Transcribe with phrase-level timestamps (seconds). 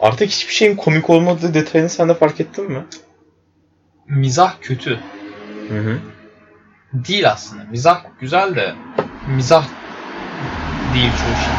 [0.00, 2.84] Artık hiçbir şeyin komik olmadığı detayını sen de fark ettin mi?
[4.06, 5.00] Mizah kötü.
[5.68, 5.98] Hı hı.
[6.92, 7.64] Değil aslında.
[7.64, 8.74] Mizah güzel de
[9.26, 9.64] mizah
[10.94, 11.54] değil çoğu şey.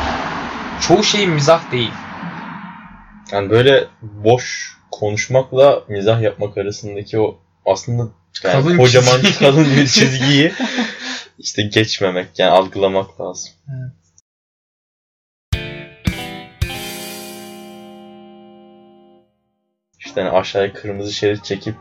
[0.88, 1.92] Çoğu şey mizah değil.
[3.32, 8.08] Yani böyle boş konuşmakla mizah yapmak arasındaki o aslında
[8.44, 9.40] yani Kalın kocaman çizgi.
[9.40, 10.54] kalın bir çizgiyi
[11.40, 13.52] işte geçmemek yani algılamak lazım.
[13.70, 13.94] Evet.
[20.10, 21.76] İşte hani aşağıya kırmızı şerit çekip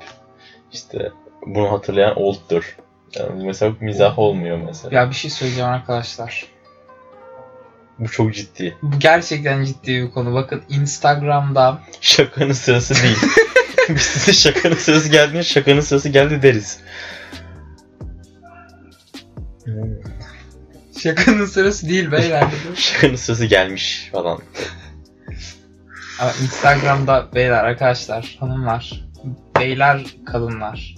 [0.73, 1.13] işte
[1.47, 2.77] bunu hatırlayan old'dur.
[3.15, 4.97] Yani mesela mizah olmuyor mesela.
[4.97, 6.47] Ya bir şey söyleyeceğim arkadaşlar.
[7.99, 8.77] Bu çok ciddi.
[8.83, 10.35] Bu gerçekten ciddi bir konu.
[10.35, 13.17] Bakın Instagram'da Şakanın sırası değil.
[13.89, 16.81] Biz size şakanın sırası geldiğinde şakanın sırası geldi deriz.
[21.03, 22.45] şakanın sırası değil beyler.
[22.77, 24.39] Şakanın sırası gelmiş falan.
[26.43, 29.05] Instagram'da beyler arkadaşlar, hanımlar,
[29.59, 30.95] beyler, kadınlar.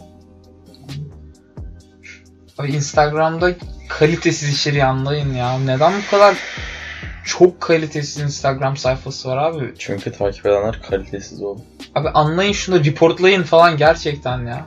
[2.58, 3.52] Abi Instagram'da
[3.88, 5.58] kalitesiz içeriği anlayın ya.
[5.58, 6.36] Neden bu kadar
[7.24, 9.74] çok kalitesiz Instagram sayfası var abi?
[9.78, 11.60] Çünkü takip edenler kalitesiz oldu.
[11.94, 14.66] Abi anlayın şunu, reportlayın falan gerçekten ya.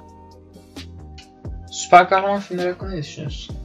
[1.72, 3.56] Süper kahraman filmleri hakkında ne düşünüyorsun?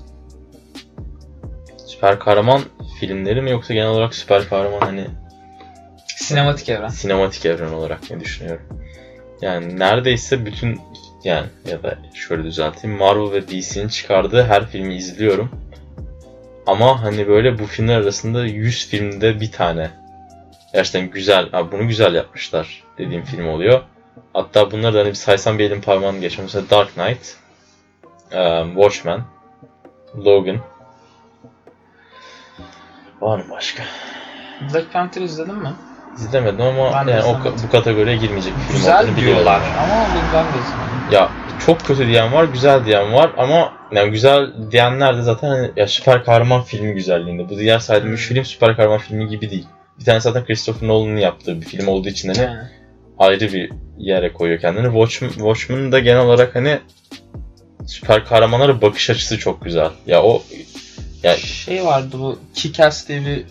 [1.86, 2.62] Süper kahraman
[3.00, 5.06] filmleri mi yoksa genel olarak süper kahraman hani
[6.28, 6.88] Sinematik evren.
[6.88, 8.62] sinematik evren olarak ne düşünüyorum?
[9.42, 10.80] Yani neredeyse bütün
[11.24, 15.50] yani ya da şöyle düzelteyim Marvel ve DC'nin çıkardığı her filmi izliyorum.
[16.66, 19.90] Ama hani böyle bu filmler arasında 100 filmde bir tane
[20.72, 23.82] gerçekten güzel, abi bunu güzel yapmışlar dediğim film oluyor.
[24.32, 26.42] Hatta bunları da hani bir saysam bir elim parmağını geçiyor.
[26.42, 27.36] Mesela Dark Knight,
[28.32, 29.22] um, Watchmen,
[30.16, 30.60] Logan.
[33.20, 33.82] Var mı başka?
[34.60, 35.72] Black Panther izledin mi?
[36.20, 39.34] İzlemedim ama Ben yani o, bu kategoriye girmeyecek bir film Güzel olduğunu biliyorum.
[39.36, 41.12] diyorlar ama ben de izlemedim.
[41.12, 41.30] Ya
[41.66, 45.87] çok kötü diyen var, güzel diyen var ama yani güzel diyenler de zaten hani ya
[45.88, 47.48] süper kahraman filmi güzelliğinde.
[47.48, 49.66] Bu diğer saydığım üç film süper kahraman filmi gibi değil.
[50.00, 52.59] Bir tane zaten Christopher Nolan'ın yaptığı bir film olduğu için hani Yani.
[53.19, 54.84] ayrı bir yere koyuyor kendini.
[54.87, 56.78] Watchmen, Watchmen'ın da genel olarak hani
[57.87, 59.91] süper kahramanlara bakış açısı çok güzel.
[60.06, 60.42] Ya o
[61.22, 63.44] ya Şey vardı bu Kick-Ass diye bir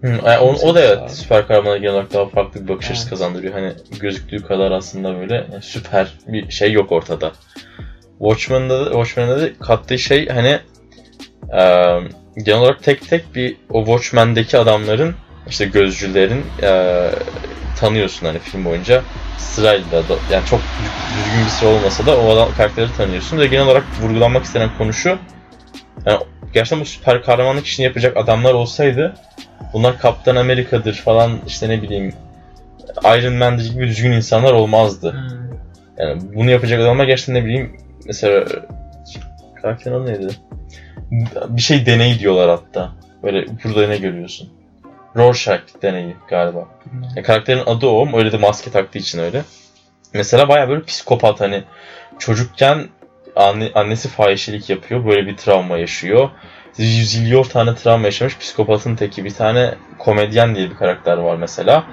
[0.00, 3.02] Hı, yani o, o da evet süper kahramana genel olarak daha farklı bir bakış açısı
[3.02, 3.10] Evet.
[3.10, 3.54] kazandırıyor.
[3.54, 7.32] Hani gözüktüğü kadar aslında böyle yani süper bir şey yok ortada.
[8.18, 10.58] Watchmen'da da, Watchmen'da da kattığı şey hani
[11.52, 11.62] e,
[12.44, 15.14] genel olarak tek tek bir o Watchmen'deki adamların
[15.48, 17.04] işte gözcülerin e,
[17.80, 19.02] tanıyorsun hani film boyunca
[19.38, 20.60] sırayla da yani çok
[21.16, 24.92] düzgün bir sıra olmasa da o adam karakterleri tanıyorsun ve genel olarak vurgulanmak istenen konu
[24.92, 25.18] şu
[26.06, 26.18] yani
[26.54, 29.14] gerçekten bu süper kahramanlık işini yapacak adamlar olsaydı
[29.72, 32.12] bunlar Kaptan Amerika'dır falan işte ne bileyim
[33.04, 35.12] Iron Man'dir gibi düzgün insanlar olmazdı.
[35.12, 35.48] Hmm.
[35.98, 38.44] Yani bunu yapacak adamlar gerçekten ne bileyim mesela
[39.62, 40.28] karakterin adı neydi?
[41.48, 42.92] Bir şey deneyi diyorlar hatta.
[43.22, 43.46] Böyle
[43.88, 44.48] ne görüyorsun?
[45.16, 46.68] Rorschach deneyi galiba.
[47.16, 49.42] Ya karakterin adı o öyle de maske taktığı için öyle.
[50.14, 51.64] Mesela baya böyle psikopat hani
[52.18, 52.88] çocukken
[53.36, 55.06] anne, annesi fahişelik yapıyor.
[55.06, 56.30] Böyle bir travma yaşıyor.
[56.76, 59.24] Yüzilyor tane travma yaşamış psikopatın teki.
[59.24, 61.84] Bir tane komedyen diye bir karakter var mesela.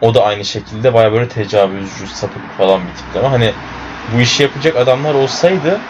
[0.00, 3.28] O da aynı şekilde baya böyle tecavüzcü, sapık falan bir tipleme.
[3.28, 3.52] Hani
[4.14, 5.80] bu işi yapacak adamlar olsaydı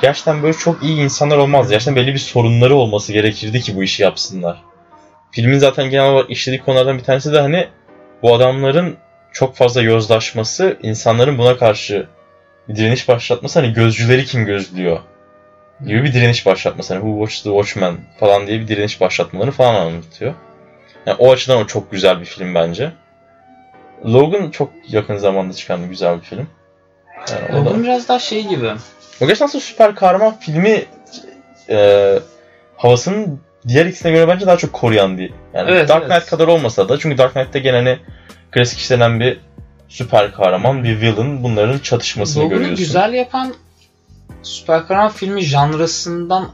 [0.00, 1.72] gerçekten böyle çok iyi insanlar olmazdı.
[1.72, 4.62] Gerçekten belli bir sorunları olması gerekirdi ki bu işi yapsınlar.
[5.30, 7.68] Filmin zaten genel olarak işlediği konulardan bir tanesi de hani
[8.22, 8.96] bu adamların
[9.32, 12.06] çok fazla yozlaşması, insanların buna karşı
[12.68, 13.60] direniş başlatması.
[13.60, 15.00] Hani gözcüleri kim gözlüyor
[15.86, 16.94] gibi bir direniş başlatması.
[16.94, 20.34] Hani Who Watched the Watchmen falan diye bir direniş başlatmaları falan anlatıyor.
[21.06, 22.92] Yani o açıdan o çok güzel bir film bence.
[24.06, 26.46] Logan çok yakın zamanda çıkan güzel bir film.
[27.30, 28.66] Yani o da- Logan biraz daha şey gibi.
[29.20, 30.84] o gerçekten aslında süper kahraman filmi
[31.70, 32.18] e,
[32.76, 35.32] havasının diğer ikisine göre bence daha çok koruyan bir.
[35.54, 36.12] Yani Evet, Dark evet.
[36.12, 37.98] Knight kadar olmasa da çünkü Dark Knight'te gene hani
[38.50, 39.40] klasik işlenen bir
[39.88, 42.84] süper kahraman, bir villain bunların çatışmasını Logan'ı görüyorsun.
[42.84, 43.54] güzel yapan
[44.42, 46.50] süper kahraman filmi janrasından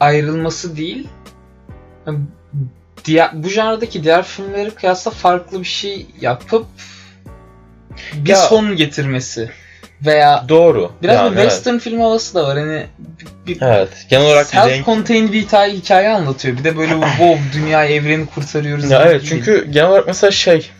[0.00, 1.08] ayrılması değil.
[2.06, 2.18] Yani
[3.04, 6.66] Diğer, bu janrdaki diğer filmleri kıyasla farklı bir şey yapıp
[8.14, 9.50] bir Ya- son getirmesi.
[10.06, 10.92] Veya Doğru.
[11.02, 11.50] biraz Yani bir evet.
[11.50, 12.58] western film havası da var.
[12.58, 12.86] Hani
[13.46, 13.88] bir, Evet.
[14.10, 14.86] Genel olarak renk...
[14.86, 16.58] self-contained bir hikaye, hikaye anlatıyor.
[16.58, 18.90] Bir de böyle wow dünya evreni kurtarıyoruz.
[18.90, 19.28] Ya evet değil.
[19.28, 20.70] çünkü genel olarak mesela şey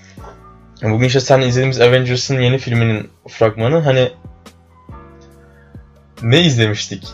[0.82, 4.08] bugün işte seninle izlediğimiz Avengers'ın yeni filminin fragmanı hani
[6.22, 7.04] ne izlemiştik?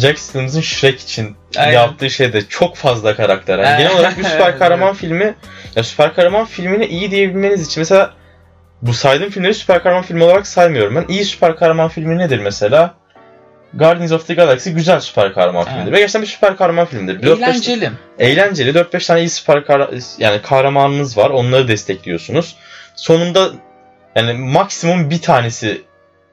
[0.00, 1.72] Jack Stevens'ın Shrek için Aynen.
[1.72, 3.58] yaptığı şeyde çok fazla karakter.
[3.58, 5.34] Yani genel olarak bir süper kahraman filmi
[5.76, 8.10] ya süper kahraman filmini iyi diyebilmeniz için mesela
[8.82, 11.04] bu saydığım filmleri süper kahraman filmi olarak saymıyorum ben.
[11.08, 12.94] İyi süper kahraman filmi nedir mesela?
[13.74, 15.72] Guardians of the Galaxy güzel süper kahraman Evet.
[15.72, 15.92] filmidir.
[15.92, 17.22] Ve gerçekten bir süper kahraman filmidir.
[17.26, 17.90] 4-5 Eğlenceli.
[18.18, 21.30] eğlenceli 4-5 tane iyi süper kahra- yani kahramanınız var.
[21.30, 22.56] Onları destekliyorsunuz.
[22.96, 23.50] Sonunda
[24.16, 25.82] yani maksimum bir tanesi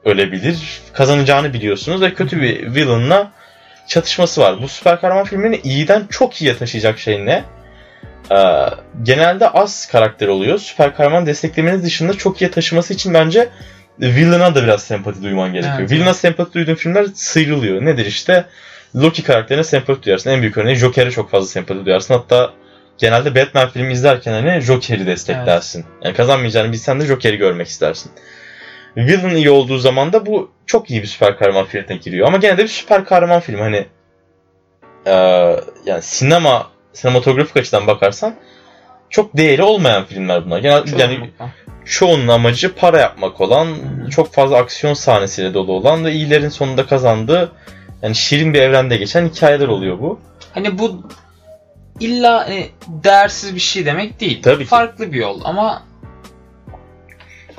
[0.06, 0.82] ölebilir.
[0.94, 3.32] Kazanacağını biliyorsunuz ve kötü bir villain'la
[3.88, 4.62] çatışması var.
[4.62, 7.44] Bu süper kahraman filmini iyiden çok iyiye taşıyacak şey ne?
[8.32, 8.66] Ee,
[9.04, 10.58] genelde az karakter oluyor.
[10.60, 13.50] Süper kahraman desteklemeniz dışında çok iyiye taşıması için bence
[14.00, 15.80] villain'a da biraz sempati duyman gerekiyor.
[15.80, 15.92] Evet.
[15.92, 17.86] Villain'a sempati duyduğun filmler sıyrılıyor.
[17.86, 18.46] Nedir işte?
[18.96, 20.30] Loki karakterine sempati duyarsın.
[20.30, 22.14] En büyük örneği Joker'e çok fazla sempati duyarsın.
[22.14, 22.54] Hatta
[22.98, 25.86] genelde Batman filmi izlerken hani Joker'i desteklersin.
[26.04, 28.12] Yani kazanmayacağını bilsen de Joker'i görmek istersin.
[28.98, 32.28] Villain iyi olduğu zaman da bu çok iyi bir süper kahraman filmine giriyor.
[32.28, 33.60] Ama gene de bir süper kahraman film.
[33.60, 33.86] Hani
[35.08, 38.36] eee, yani sinema, sinematografik açıdan bakarsan
[39.10, 40.60] çok değeri olmayan filmler bunlar.
[40.60, 41.50] Genel, yani Çoğunlukla.
[41.86, 44.10] çoğunun amacı para yapmak olan, Hı.
[44.10, 47.52] çok fazla aksiyon sahnesiyle dolu olan ve iyilerin sonunda kazandığı
[48.02, 50.20] yani şirin bir evrende geçen hikayeler oluyor bu.
[50.54, 51.04] Hani bu
[52.00, 54.42] illa hani değersiz bir şey demek değil.
[54.42, 54.70] Tabii ki.
[54.70, 55.84] Farklı bir yol ama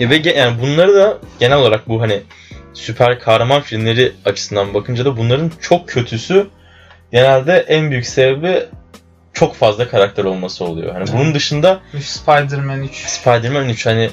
[0.00, 2.22] E ve ge- yani bunları da genel olarak bu hani
[2.74, 6.46] süper kahraman filmleri açısından bakınca da bunların çok kötüsü
[7.12, 8.64] genelde en büyük sebebi
[9.32, 10.92] çok fazla karakter olması oluyor.
[10.94, 14.10] Hani bunun dışında Spider-Man 3 Spider-Man 3 hani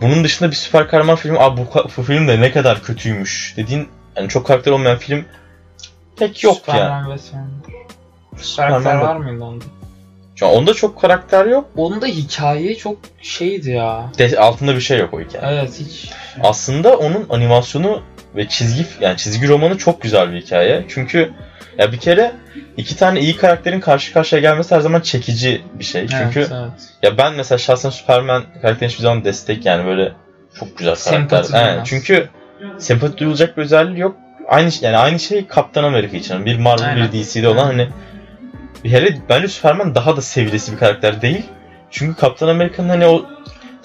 [0.00, 3.88] bunun dışında bir süper kahraman filmi abi bu, bu film de ne kadar kötüymüş dediğin
[4.14, 5.24] hani çok karakter olmayan film
[6.18, 6.78] pek yok yani.
[6.78, 7.18] Superman.
[8.56, 9.64] Karakter Superman var mıydı onda?
[10.40, 11.70] Şu an onda çok karakter yok.
[11.76, 14.12] Onda hikaye çok şeydi ya.
[14.18, 15.54] De- altında bir şey yok o hikaye.
[15.54, 16.10] Evet hiç.
[16.42, 18.02] Aslında onun animasyonu
[18.36, 20.84] ve çizgi yani çizgi romanı çok güzel bir hikaye.
[20.88, 21.32] Çünkü
[21.78, 22.32] ya bir kere
[22.76, 26.08] iki tane iyi karakterin karşı karşıya gelmesi her zaman çekici bir şey.
[26.08, 26.82] Çünkü evet, evet.
[27.02, 30.12] ya ben mesela şahsen Superman karakterini hiçbir zaman destek yani böyle
[30.58, 31.42] çok güzel karakter.
[31.42, 31.90] Sempati.
[31.90, 32.28] Çünkü
[32.78, 34.16] sempati duyulacak bir özelliği yok.
[34.48, 36.44] Aynı yani aynı şey Kaptan Amerika için.
[36.44, 37.12] Bir Marvel Aynen.
[37.12, 37.88] bir DC'de olan hani
[38.84, 41.42] hele bence Superman daha da sevilesi bir karakter değil.
[41.90, 43.24] Çünkü Kaptan Amerika'nın hani o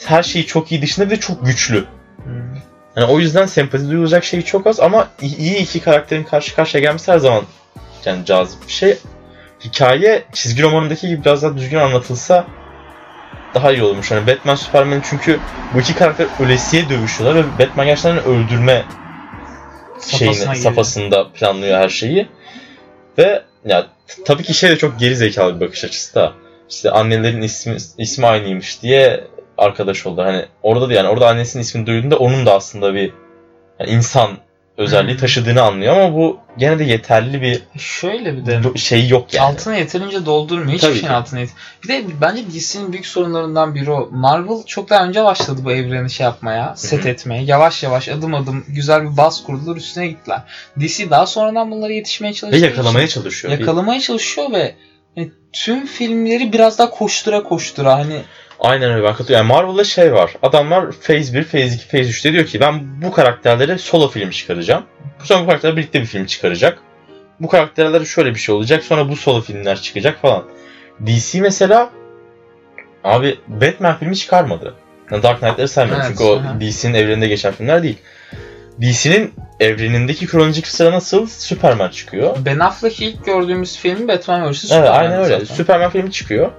[0.05, 1.85] her şeyi çok iyi dışında bir de çok güçlü.
[2.23, 2.55] Hmm.
[2.95, 7.11] Yani o yüzden sempati duyulacak şey çok az ama iyi iki karakterin karşı karşıya gelmesi
[7.11, 7.43] her zaman
[8.05, 8.97] yani cazip bir şey.
[9.63, 12.45] Hikaye çizgi romanındaki gibi biraz daha düzgün anlatılsa
[13.53, 14.11] daha iyi olurmuş.
[14.11, 15.39] Yani Batman, Superman çünkü
[15.73, 18.85] bu iki karakter ölesiye dövüşüyorlar ve Batman gerçekten öldürme
[20.01, 20.71] şeyini, Safhasına giriyor.
[20.71, 22.27] safhasında planlıyor her şeyi.
[23.17, 23.87] Ve ya
[24.25, 26.33] tabii ki şey de çok geri zekalı bir bakış açısı da.
[26.69, 29.23] İşte annelerin ismi ismi aynıymış diye
[29.57, 30.21] arkadaş oldu.
[30.21, 33.13] Hani orada da yani orada annesinin ismini duyduğunda onun da aslında bir
[33.79, 34.29] yani insan
[34.77, 39.47] özelliği taşıdığını anlıyor ama bu gene de yeterli bir Şöyle bir de şey yok yani.
[39.47, 40.71] altına yeterince doldurmuyor.
[40.71, 41.13] Hiçbir Tabii şeyin ki.
[41.13, 41.49] altına yet.
[41.83, 44.09] Bir de bence DC'nin büyük sorunlarından biri o.
[44.11, 47.09] Marvel çok daha önce başladı bu evreni şey yapmaya, set hı.
[47.09, 47.43] etmeye.
[47.43, 50.41] Yavaş yavaş adım adım güzel bir baz kurdular üstüne gittiler.
[50.79, 53.53] DC daha sonradan bunlara yetişmeye Ve çalıştığı yakalamaya çalışıyor.
[53.59, 54.75] yakalamaya çalışıyor ve
[55.15, 58.21] hani tüm filmleri biraz daha koştura koştura hani
[58.59, 59.49] Aynen öyle ben katılıyorum.
[59.49, 60.33] Yani Marvel'da şey var.
[60.43, 64.83] Adamlar Phase 1, Phase 2, Phase 3'te diyor ki ben bu karakterlere solo film çıkaracağım.
[65.23, 66.77] Sonra bu karakterler birlikte bir film çıkaracak.
[67.39, 68.83] Bu karakterlere şöyle bir şey olacak.
[68.83, 70.43] Sonra bu solo filmler çıkacak falan.
[71.05, 71.89] DC mesela
[73.03, 74.73] abi Batman filmi çıkarmadı.
[75.11, 76.59] Yani Dark Knight'ları saymıyorum Evet, çünkü o.
[76.59, 77.97] DC'nin evreninde geçen filmler değil.
[78.81, 81.27] DC'nin evrenindeki kronolojik sıra nasıl?
[81.27, 82.37] Superman çıkıyor.
[82.45, 84.91] Ben Affleck ilk gördüğümüz film Batman vs Evet Superman.
[84.99, 85.39] aynen öyle.
[85.39, 85.55] zaten.
[85.55, 86.51] Superman filmi çıkıyor.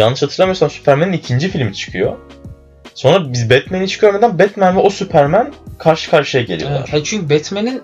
[0.00, 2.16] Yanlış hatırlamıyorsam Superman'in ikinci filmi çıkıyor.
[2.94, 6.90] Sonra biz Batman'i hiç görmeden Batman ve o Superman karşı karşıya geliyorlar.
[6.92, 7.82] Evet, çünkü Batman'in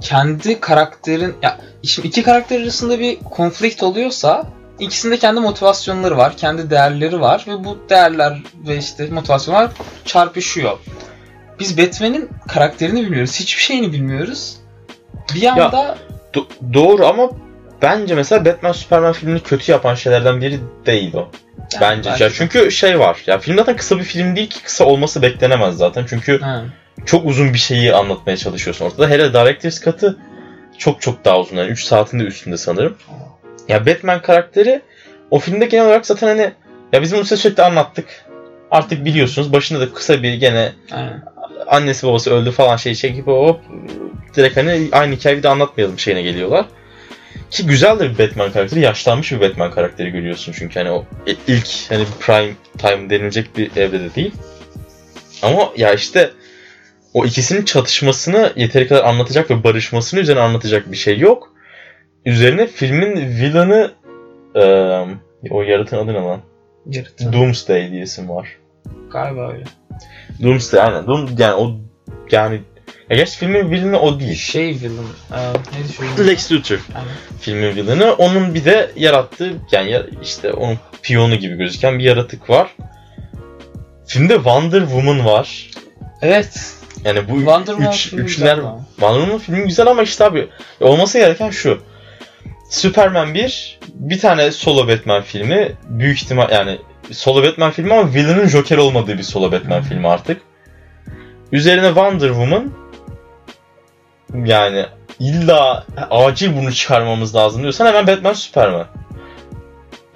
[0.00, 4.46] kendi karakterin ya şimdi iki karakter arasında bir konflikt oluyorsa
[4.78, 9.70] ikisinde kendi motivasyonları var, kendi değerleri var ve bu değerler ve işte motivasyonlar
[10.04, 10.78] çarpışıyor.
[11.60, 14.56] Biz Batman'in karakterini bilmiyoruz, hiçbir şeyini bilmiyoruz.
[15.34, 15.98] Bir anda
[16.34, 17.30] Do- doğru ama
[17.82, 21.30] bence mesela Batman Superman filmini kötü yapan şeylerden biri değil o.
[21.80, 22.24] yani Bence.
[22.24, 23.22] Ya çünkü şey var.
[23.26, 26.04] Ya film zaten kısa bir film değil ki kısa olması beklenemez zaten.
[26.08, 26.64] Çünkü Ha,
[27.06, 29.08] çok uzun bir şeyi anlatmaya çalışıyorsun ortada.
[29.08, 30.18] Hele Director's Cut'ı
[30.78, 31.56] çok çok daha uzun.
[31.56, 32.96] Yani 3 saatin de üstünde sanırım.
[33.68, 34.82] Ya Batman karakteri
[35.30, 36.52] o filmde genel olarak zaten hani
[36.92, 38.24] ya biz bunu size sürekli anlattık.
[38.70, 39.52] Artık biliyorsunuz.
[39.52, 41.22] Başında da kısa bir gene aynen.
[41.66, 43.60] annesi babası öldü falan şey çekip hop
[44.36, 46.64] direkt hani aynı hikayeyi de anlatmayalım şeyine geliyorlar.
[47.50, 48.80] Ki güzel de bir Batman karakteri.
[48.80, 54.14] Yaşlanmış bir Batman karakteri görüyorsun çünkü hani o ilk hani prime time denilecek bir evrede
[54.14, 54.32] değil.
[55.42, 56.30] Ama ya işte
[57.14, 61.52] o ikisinin çatışmasını yeteri kadar anlatacak ve barışmasını üzerine anlatacak bir şey yok.
[62.24, 63.90] Üzerine filmin villain'ı
[64.56, 65.06] eee,
[65.50, 66.40] o yaratığın adı ne lan?
[66.86, 67.32] Yaratı.
[67.32, 68.48] Doomsday diye isim var.
[69.12, 69.64] Galiba öyle.
[70.42, 71.06] Doomsday aynen.
[71.06, 71.76] Doom, yani o
[72.30, 72.60] yani
[73.10, 74.34] ya gerçi filmin villainı o değil.
[74.34, 75.08] Şey villain.
[75.32, 75.38] E,
[75.74, 76.28] neydi şu villain?
[76.28, 77.08] Lex Luthor Aynen.
[77.40, 78.12] filmin villainı.
[78.12, 82.68] Onun bir de yarattığı yani ya- işte onun piyonu gibi gözüken bir yaratık var.
[84.06, 85.70] Filmde Wonder Woman var.
[86.22, 86.74] Evet.
[87.04, 88.86] Yani bu Wonder üç, filmi üçler güzel ama.
[88.96, 90.48] Wonder Woman filmi güzel ama işte abi
[90.80, 91.82] olması gereken şu.
[92.70, 96.78] Superman 1 bir tane solo Batman filmi büyük ihtimal yani
[97.12, 99.82] solo Batman filmi ama villain'ın Joker olmadığı bir solo Batman Hı.
[99.82, 100.40] filmi artık.
[101.52, 102.72] Üzerine Wonder Woman
[104.34, 104.86] yani
[105.20, 108.86] illa acil bunu çıkarmamız lazım diyorsan hemen Batman Superman.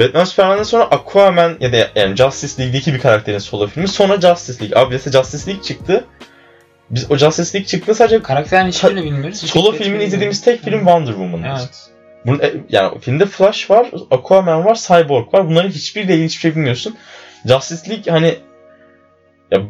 [0.00, 4.60] Batman Superman'dan sonra Aquaman ya da yani Justice League'deki bir karakterin solo filmi sonra Justice
[4.60, 4.80] League.
[4.80, 6.04] Abi mesela Justice League çıktı.
[6.90, 9.38] Biz o Justice League çıktı sadece Karakterin hiçbirini bilmiyoruz.
[9.38, 10.78] solo Hiçbir filmini filmi izlediğimiz tek film.
[10.78, 11.42] Wonder Woman.
[11.42, 11.90] Evet.
[12.26, 15.48] Bunun, e, yani filmde Flash var, Aquaman var, Cyborg var.
[15.48, 16.96] Bunların hiçbiriyle ilgili hiçbir şey bilmiyorsun.
[17.48, 18.38] Justice League hani
[19.50, 19.62] ya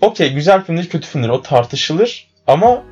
[0.00, 2.82] okey güzel filmdir, kötü filmdir o tartışılır ama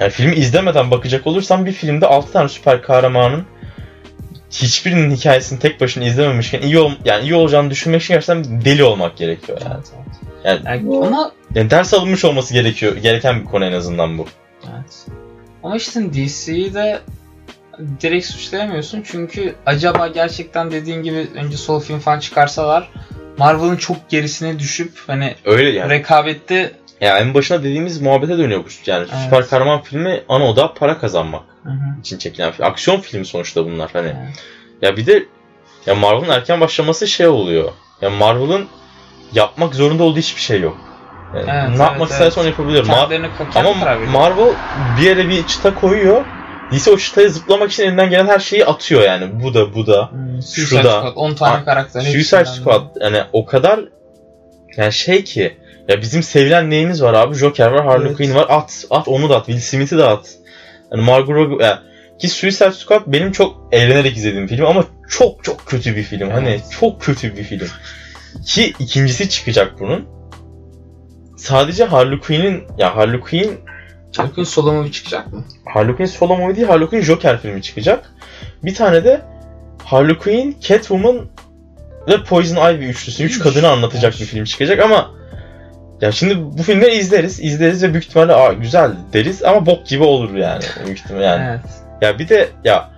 [0.00, 3.46] yani filmi izlemeden bakacak olursan bir filmde 6 tane süper kahramanın
[4.50, 9.16] hiçbirinin hikayesini tek başına izlememişken iyi ol yani iyi olacağını düşünmek için gerçekten deli olmak
[9.16, 9.82] gerekiyor yani.
[10.44, 12.96] Yani, Yani ama yani ders alınmış olması gerekiyor.
[12.96, 14.26] Gereken bir konu en azından bu.
[14.64, 15.06] evet.
[15.62, 16.98] Ama işte DC'yi de
[18.00, 22.90] direkt suçlayamıyorsun çünkü acaba gerçekten dediğin gibi önce solo film falan çıkarsalar
[23.38, 25.90] Marvel'ın çok gerisine düşüp hani Öyle yani.
[25.90, 28.68] rekabette Ya en başına dediğimiz muhabbete dönüyor bu.
[28.86, 29.20] Yani Evet.
[29.24, 32.00] süper kahraman filmi ana oda para kazanmak Hı hı.
[32.00, 32.66] için çekilen film.
[32.66, 34.06] Aksiyon filmi sonuçta bunlar hani.
[34.08, 34.44] Evet.
[34.82, 35.24] Ya bir de
[35.86, 37.72] ya Marvel'ın erken başlaması şey oluyor.
[38.00, 38.66] Ya Marvel'ın
[39.34, 40.78] yapmak zorunda olduğu hiçbir şey yok.
[41.34, 42.10] Yani Evet, ne evet, yapmak evet.
[42.10, 42.84] isterse onu yapabilir.
[42.84, 43.94] Ma- Kendilerine ka- kendi ama.
[44.12, 44.52] Marvel
[44.98, 46.24] bir yere bir çıta koyuyor.
[46.72, 49.42] DC o çıtaya zıplamak için elinden gelen her şeyi atıyor yani.
[49.42, 50.10] Bu da bu da.
[50.12, 51.00] Hmm, Suicide şurada.
[51.00, 52.00] Squad 10 tane karakter.
[52.00, 53.80] Suicide Squad yani o kadar
[54.76, 55.56] yani şey ki
[55.88, 57.34] ya bizim sevilen neyimiz var abi?
[57.34, 58.16] Joker var, Harley Evet.
[58.16, 58.46] Quinn var.
[58.48, 59.46] At, at onu da at.
[59.46, 60.34] Will Smith'i de at.
[60.92, 61.82] Yani Margot Robbie ya,
[62.18, 66.30] ki Suicide Squad benim çok eğlenerek izlediğim film ama çok çok kötü bir film.
[66.30, 66.64] Hani Evet.
[66.80, 67.68] çok kötü bir film.
[68.46, 70.08] Ki ikincisi çıkacak bunun.
[71.36, 73.60] Sadece Harley Quinn'in ya Harley Quinn
[74.18, 75.44] Bugün solo movie çıkacak mı?
[75.64, 78.10] Harley Quinn solo movie değil, Harley Quinn Joker filmi çıkacak.
[78.64, 79.20] Bir tane de
[79.84, 81.26] Harley Quinn, Catwoman
[82.08, 83.24] ve Poison Ivy üçlüsü.
[83.24, 85.10] Üç kadını anlatacak bir film çıkacak ama
[86.00, 90.02] ya şimdi bu filmleri izleriz, izleriz ve büyük ihtimalle Aa, güzel deriz ama bok gibi
[90.02, 90.62] olur yani.
[90.84, 91.46] Büyük ihtimalle yani.
[91.50, 91.60] Evet.
[92.00, 92.88] Ya bir de ya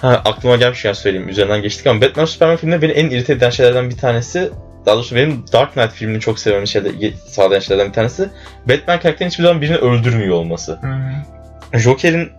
[0.00, 3.90] ha, aklıma gelmişken söyleyeyim üzerinden geçtik ama Batman Superman filminde beni en irite eden şeylerden
[3.90, 4.50] bir tanesi
[4.86, 6.92] daha doğrusu benim Dark Knight filmini çok sevmem şeyler,
[7.26, 8.28] sağlayan şeylerden bir tanesi
[8.68, 10.78] Batman karakterinin hiçbir zaman birini öldürmüyor olması.
[10.80, 11.78] Hı hı.
[11.78, 12.30] Joker'in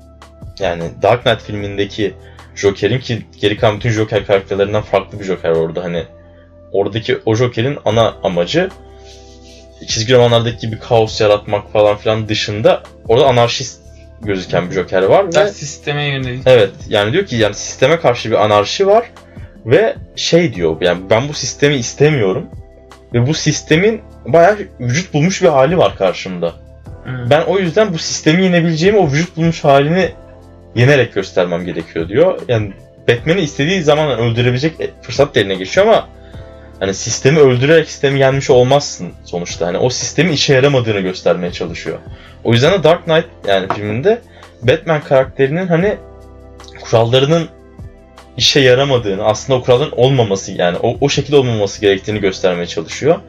[0.59, 2.13] yani Dark Knight filmindeki
[2.55, 6.03] Joker'in ki geri kalan bütün Joker karakterlerinden farklı bir Joker orada hani
[6.71, 8.69] oradaki o Joker'in ana amacı
[9.87, 13.81] çizgi romanlardaki gibi kaos yaratmak falan filan dışında orada anarşist
[14.21, 16.41] gözüken bir Joker var ve sisteme yönelik.
[16.45, 19.11] evet yani diyor ki yani sisteme karşı bir anarşi var
[19.65, 22.49] ve şey diyor yani ben bu sistemi istemiyorum
[23.13, 26.47] ve bu sistemin bayağı vücut bulmuş bir hali var karşımda.
[27.03, 27.29] Hı.
[27.29, 30.11] Ben o yüzden bu sistemi yenebileceğimi o vücut bulmuş halini
[30.75, 32.41] yenerek göstermem gerekiyor diyor.
[32.47, 32.73] Yani
[33.09, 36.07] Batman'i istediği zaman öldürebilecek fırsat da eline geçiyor ama
[36.79, 39.67] hani sistemi öldürerek sistemi yenmiş olmazsın sonuçta.
[39.67, 41.97] Hani o sistemin işe yaramadığını göstermeye çalışıyor.
[42.43, 44.21] O yüzden de Dark Knight yani filminde
[44.61, 45.97] Batman karakterinin hani
[46.81, 47.49] kurallarının
[48.37, 53.19] işe yaramadığını, aslında o kuralların olmaması yani o, o şekilde olmaması gerektiğini göstermeye çalışıyor.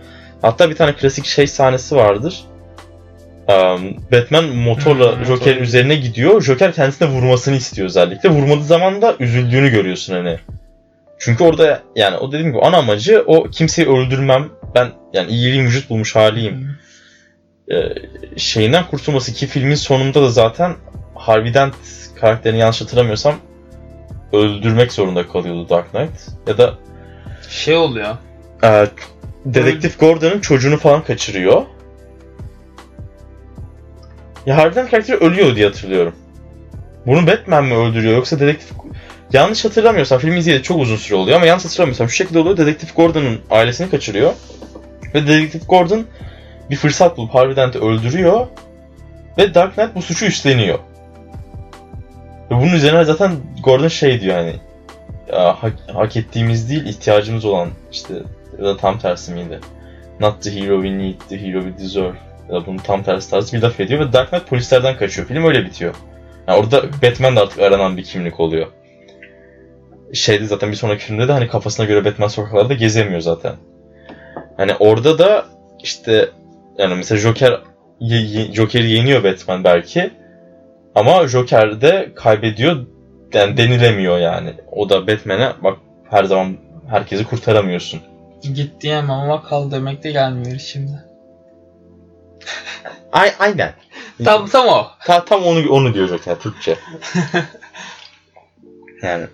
[0.43, 2.45] Hatta bir tane klasik şey sahnesi vardır.
[3.49, 6.43] Um, Batman motorla Hmm, Joker'in üzerine gidiyor.
[6.43, 8.29] Joker kendisine vurmasını istiyor özellikle.
[8.29, 10.39] Vurmadığı zaman da üzüldüğünü görüyorsun hani.
[11.19, 14.49] Çünkü orada yani o dediğim gibi ana amacı o kimseyi öldürmem.
[14.75, 16.69] Ben yani iyiliğin vücut bulmuş haliyim
[17.69, 17.75] Hı.
[17.75, 17.95] e,
[18.39, 20.75] şeyinden kurtulması ki filmin sonunda da zaten
[21.15, 21.75] Harvey Dent
[22.21, 23.35] karakterini yanlış hatırlamıyorsam
[24.33, 26.29] öldürmek zorunda kalıyordu Dark Knight.
[26.47, 26.75] Ya da
[27.49, 28.17] Şey oluyor.
[28.65, 28.87] e,
[29.45, 31.63] Dedektif Gordon'ın çocuğunu falan kaçırıyor.
[34.47, 36.15] Ya Harvey Dent karakteri ölüyor diye hatırlıyorum.
[37.07, 38.71] Bunu Batman mi öldürüyor yoksa dedektif...
[39.33, 42.57] Yanlış hatırlamıyorsam film izleyeli çok uzun süre oluyor ama yanlış hatırlamıyorsam şu şekilde oluyor.
[42.57, 44.33] Dedektif Gordon'un ailesini kaçırıyor.
[45.15, 46.07] Ve Dedektif Gordon
[46.71, 48.47] bir fırsat bulup Harvey Dent'i öldürüyor.
[49.39, 50.79] Ve Dark Knight bu suçu üstleniyor.
[52.51, 53.33] Ve bunun üzerine zaten
[53.65, 54.55] Gordon şey diyor hani
[55.33, 58.15] ya, hak, hak ettiğimiz değil ihtiyacımız olan işte
[58.59, 59.61] ya da tam tersi miydi?
[60.21, 62.17] Not the hero we need, the hero we deserve.
[62.49, 65.29] Ya da bunun tam tersi tarzı bir laf ediyor ve Dark Knight polislerden kaçıyor.
[65.29, 65.95] Film öyle bitiyor.
[66.49, 68.67] Yani orada Batman de artık aranan bir kimlik oluyor.
[70.15, 73.57] Şeyde zaten bir sonraki filmde de hani kafasına göre Batman sokaklarda gezemiyor zaten.
[74.57, 75.47] Hani orada da
[75.83, 76.31] işte
[76.79, 77.61] yani mesela Joker
[78.53, 80.11] Joker'i yeniyor Batman belki.
[80.95, 82.87] Ama Joker de kaybediyor
[83.35, 84.55] yani denilemiyor yani.
[84.73, 85.79] O da Batman'e bak
[86.11, 86.57] her zaman
[86.91, 88.01] herkesi kurtaramıyorsun.
[88.55, 91.05] Git diyemem ama kal demek de gelmiyor şimdi.
[93.13, 93.73] Ay, aynen.
[94.25, 94.87] Tam tam o.
[95.05, 96.77] Ta, tam onu onu diyor Joker Türkçe.
[99.03, 99.27] yani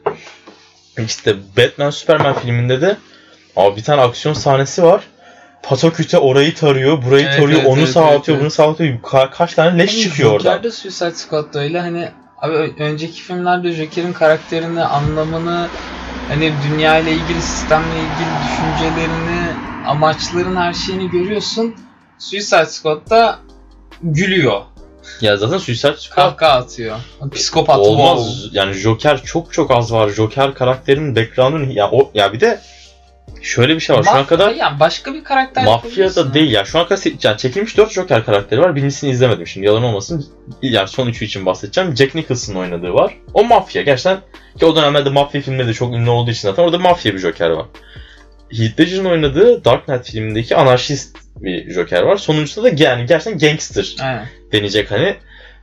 [0.99, 2.97] işte Batman Superman filminde de
[3.57, 5.03] abi bir tane aksiyon sahnesi var.
[5.63, 8.43] Pataküte orayı tarıyor, burayı Evet, tarıyor, evet, onu evet, sağa evet, atıyor, evet.
[8.43, 8.99] bunu sağa atıyor.
[9.01, 10.53] Ka- kaç tane leş Hani çıkıyor oradan.
[10.53, 12.09] Joker'de Suicide Squad'da öyle hani
[12.39, 15.69] abi önceki filmlerde Joker'in karakterini, anlamını,
[16.29, 19.53] hani dünya ile ilgili, sistemle ilgili düşüncelerini,
[19.87, 21.75] amaçların her şeyini görüyorsun.
[22.19, 23.39] Suicide Squad'da
[24.03, 24.61] gülüyor,
[25.21, 26.97] Ya zaten Suicide Squad kahkaha atıyor.
[27.35, 28.19] Psikopat olmaz.
[28.19, 28.61] wow.
[28.61, 30.09] Yani Joker çok çok az var.
[30.09, 32.61] Joker karakterinin background'un ya o ya bir de
[33.43, 34.03] şöyle bir şey var.
[34.03, 36.65] Şu ana Mafya- kadar yani başka bir karakter Mafya da değil ya.
[36.65, 38.77] Şu ana kadar yani çekilmiş 4 Joker karakteri var.
[38.77, 40.27] Birincisini izlemedim şimdi yalan olmasın.
[40.63, 41.97] Yani son üçü için bahsedeceğim.
[41.97, 43.15] Jack Nicholson'ın oynadığı var.
[43.35, 44.21] O mafya gerçekten
[44.59, 47.51] ki o dönemlerde mafya filmleri de çok ünlü olduğu için zaten orada mafya bir Joker
[47.51, 47.67] var.
[48.51, 52.17] Heath Ledger'ın oynadığı Dark Knight filmindeki anarşist bir Joker var.
[52.17, 54.29] Sonuncusunda da yani gerçekten gangster Aynen.
[54.53, 55.17] Deneyecek hani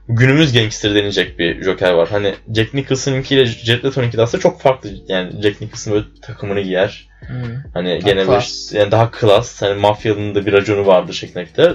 [0.10, 2.10] günümüz gangster deneyecek bir Joker var.
[2.10, 4.90] Hani Jack Nicholson'ınkiyle Jared Leto'nunki de aslında çok farklı.
[5.08, 7.10] Yani Jack Nicholson böyle takımını giyer.
[7.28, 7.38] Hmm.
[7.74, 8.72] Hani Daha gene klas.
[8.74, 11.74] bir yani daha klas, hani mafyanın da bir raconu vardır şeklinde.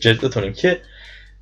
[0.00, 0.78] Jared Leto'nunki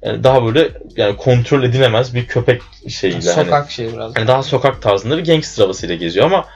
[0.03, 4.17] yani daha böyle yani kontrol edilemez bir köpek şeyiyle hani, Sokak şey biraz.
[4.17, 6.47] hani daha sokak tarzında bir gangster havasıyla geziyor ama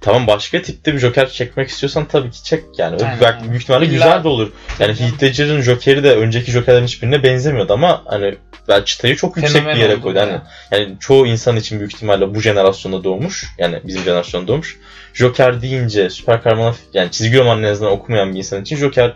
[0.00, 3.04] tamam başka tipte bir Joker çekmek istiyorsan tabii ki çek yani.
[3.04, 4.52] Aynen, belki büyük ihtimalle İlla- güzel de olur.
[4.78, 8.34] Yani Heath Ledger'ın Joker'i de önceki Joker'lerin hiçbirine benzemiyordu ama hani
[8.68, 10.18] ben çıtayı çok yüksek Fenomen bir yere koydu.
[10.18, 10.46] Hani ya.
[10.70, 13.46] yani çoğu insan için büyük ihtimalle bu jenerasyonda doğmuş.
[13.58, 14.78] Yani bizim jenerasyonda doğmuş.
[15.14, 19.14] Joker deyince süper kahraman yani çizgi roman en azından okumayan bir insan için Joker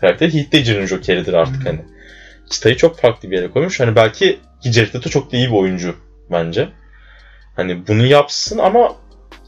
[0.00, 1.68] karakteri Heath Ledger'ın Joker'idir artık Hı.
[1.68, 1.80] hani.
[2.50, 3.80] Çıtayı çok farklı bir yere koymuş.
[3.80, 5.96] Hani belki ki Jared Leto çok da iyi bir oyuncu
[6.30, 6.68] bence.
[7.56, 8.92] Hani bunu yapsın ama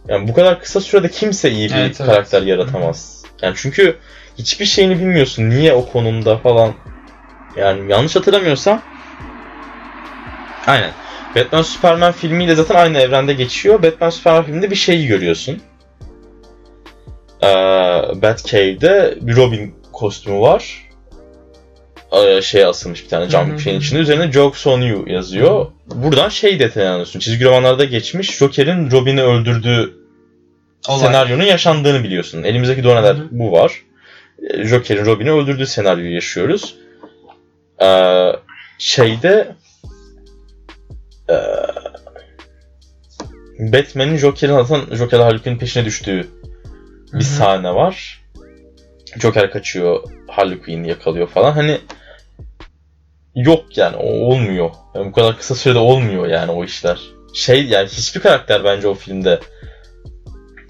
[0.08, 2.10] yani bu kadar kısa sürede kimse iyi bir Evet, evet.
[2.10, 3.22] karakter yaratamaz.
[3.42, 3.96] Yani çünkü
[4.38, 5.50] hiçbir şeyini bilmiyorsun.
[5.50, 6.74] Niye o konumda falan.
[7.56, 8.82] Yani yanlış hatırlamıyorsam
[10.66, 10.90] Aynen.
[11.36, 13.82] Batman Superman filmiyle zaten aynı evrende geçiyor.
[13.82, 15.60] Batman Superman filminde bir şeyi görüyorsun.
[17.42, 17.46] Ee,
[18.22, 20.83] Batcave'de bir Robin kostümü var.
[22.42, 24.00] Şey asılmış bir tane cam hı şeyin içinde.
[24.00, 25.66] Üzerine Jokes on You yazıyor.
[25.86, 27.20] Buradan şey detayını anlıyorsun.
[27.20, 29.94] Çizgi romanlarda geçmiş Joker'in Robin'i öldürdüğü
[30.88, 30.98] Olay.
[30.98, 32.42] senaryonun yaşandığını biliyorsun.
[32.42, 33.28] Elimizdeki doneler Hı hı.
[33.30, 33.82] bu var.
[34.42, 36.76] Ee, Joker'in Robin'i öldürdüğü senaryoyu yaşıyoruz.
[37.82, 38.32] Ee,
[38.78, 39.54] şeyde
[41.30, 41.34] ee,
[43.58, 46.28] Batman'in Joker'in zaten Joker'le Harley peşine düştüğü
[47.12, 47.24] bir hı.
[47.24, 48.24] sahne var.
[49.20, 51.52] Joker kaçıyor, Harley Quinn'i yakalıyor falan.
[51.52, 51.78] Hani
[53.34, 54.70] yok yani o olmuyor.
[54.94, 56.98] Yani bu kadar kısa sürede olmuyor yani o işler.
[57.34, 59.40] Şey yani hiçbir karakter bence o filmde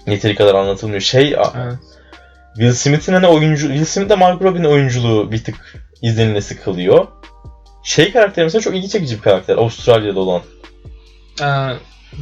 [0.07, 1.01] yeteri kadar anlatılmıyor.
[1.01, 1.75] Şey Evet.
[2.55, 5.55] Will Smith'in hani oyuncu Will Smith'le Margot Robbie'nin oyunculuğu bir tık
[6.01, 7.07] izlenilesi kılıyor.
[7.83, 9.57] Şey karakteri mesela çok ilgi çekici bir karakter.
[9.57, 10.41] Avustralya'da olan.
[11.41, 11.45] Ee,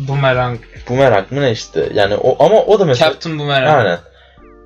[0.07, 0.59] Boomerang.
[0.89, 1.89] Boomerang mı ne işte.
[1.93, 3.77] Yani o ama o da mesela Captain Boomerang.
[3.77, 3.99] aynen.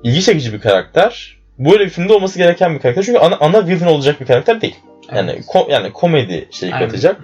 [0.02, 1.38] İlgi çekici bir karakter.
[1.58, 3.02] Böyle bir filmde olması gereken bir karakter.
[3.02, 4.76] Çünkü ana, ana villain olacak bir karakter değil.
[5.14, 5.44] Yani Evet.
[5.46, 6.86] ko- yani komedi şeyi Aynen.
[6.86, 7.20] katacak.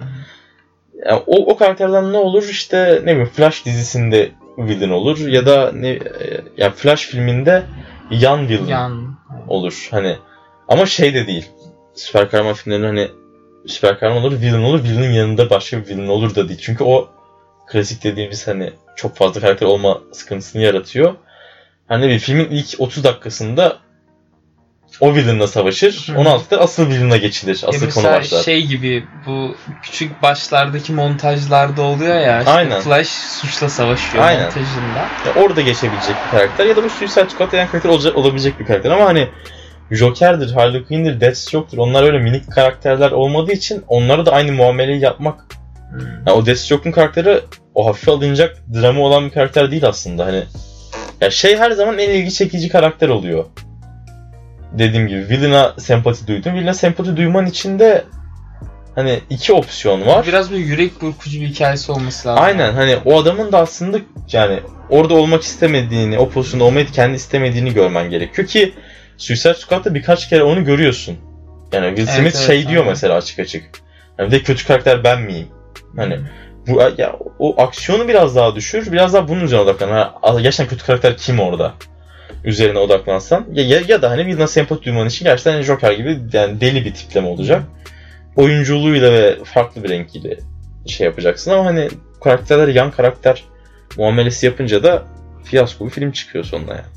[1.05, 5.71] Yani o, o karakterden ne olur işte ne bileyim Flash dizisinde villain olur ya da
[5.71, 6.01] ne e,
[6.57, 7.63] yani Flash filminde
[8.11, 9.15] yan villain Yan.
[9.47, 9.87] olur.
[9.91, 10.15] Hani
[10.67, 11.49] ama şey de değil.
[11.95, 13.07] Süper kahraman filmlerinde hani
[13.67, 16.59] süper kahraman olur, villain olur, villain'ın yanında başka bir villain olur da değil.
[16.63, 17.09] Çünkü o
[17.67, 21.13] klasik dediğimiz hani çok fazla karakter olma sıkıntısını yaratıyor.
[21.87, 23.77] Hani bir filmin ilk 30 dakikasında
[24.99, 26.07] o villain'la savaşır.
[26.07, 26.17] Hı hı.
[26.17, 27.63] 16'da asıl villain'a geçilir.
[27.67, 28.43] Asıl konu mesela başlar.
[28.43, 32.81] şey gibi bu küçük başlardaki montajlarda oluyor ya işte Aynen.
[32.81, 34.43] Flash suçla savaşıyor Aynen.
[34.43, 34.99] montajında.
[35.25, 38.65] Ya orada geçebilecek bir karakter ya da bu Suicide Squad'da yan karakter olacak, olabilecek bir
[38.65, 39.27] karakter ama hani
[39.91, 45.45] Joker'dir, Harley Quinn'dir, Deathstroke'dur onlar öyle minik karakterler olmadığı için onlara da aynı muameleyi yapmak
[45.89, 46.01] Hmm.
[46.27, 47.39] yani o Deathstroke'un karakteri
[47.75, 50.43] o hafife alınacak drama olan bir karakter değil aslında hani
[51.21, 53.45] ya şey her zaman en ilgi çekici karakter oluyor.
[54.79, 56.53] Dediğim gibi villain'a sempati duydum.
[56.53, 58.03] Villain'a sempati duyman için de
[58.95, 60.25] hani iki opsiyon var.
[60.27, 62.43] Biraz bir yürek burkucu bir hikayesi olması lazım.
[62.43, 63.97] Aynen hani o adamın da aslında
[64.31, 64.59] yani
[64.89, 68.73] orada olmak istemediğini, o pozisyonda olmayı kendi istemediğini görmen gerekiyor ki
[69.17, 71.17] Suicide Squad'da birkaç kere onu görüyorsun.
[71.73, 72.87] Yani Will Evet, Smith evet, şey diyor aynen.
[72.87, 73.63] mesela açık açık.
[74.19, 75.47] Yani bir de kötü karakter ben miyim?
[75.95, 76.19] Hani
[76.67, 79.89] bu ya o aksiyonu biraz daha düşür, biraz daha bunun üzerine odaklan.
[79.89, 81.73] Ha, gerçekten kötü karakter kim orada?
[82.45, 86.61] Üzerine odaklansan ya, ya, ya da hani bir sempati duyman için gerçekten Joker gibi yani
[86.61, 87.63] deli bir tipleme olacak.
[88.35, 90.37] Oyunculuğuyla ve farklı bir renkiyle
[90.85, 91.89] şey yapacaksın ama hani
[92.23, 93.43] karakterler yan karakter
[93.97, 95.03] muamelesi yapınca da
[95.43, 96.94] fiyasko bir film çıkıyor sonunda yani.